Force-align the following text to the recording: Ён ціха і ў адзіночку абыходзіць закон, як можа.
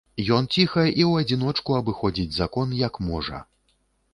Ён 0.35 0.45
ціха 0.55 0.85
і 1.01 1.03
ў 1.09 1.11
адзіночку 1.25 1.77
абыходзіць 1.81 2.35
закон, 2.39 2.67
як 2.81 2.99
можа. 3.11 3.45